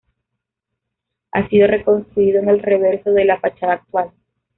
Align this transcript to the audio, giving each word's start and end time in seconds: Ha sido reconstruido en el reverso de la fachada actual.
Ha 1.31 1.47
sido 1.47 1.67
reconstruido 1.67 2.39
en 2.39 2.49
el 2.49 2.59
reverso 2.61 3.11
de 3.11 3.23
la 3.25 3.39
fachada 3.39 3.73
actual. 3.73 4.09